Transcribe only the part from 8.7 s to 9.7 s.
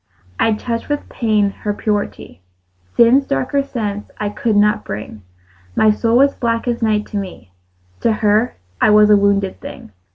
I was a wounded